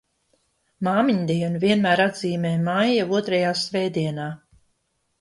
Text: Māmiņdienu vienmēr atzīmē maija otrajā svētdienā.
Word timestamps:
Māmiņdienu 0.87 1.61
vienmēr 1.65 2.03
atzīmē 2.07 2.55
maija 2.71 3.09
otrajā 3.21 3.55
svētdienā. 3.69 4.31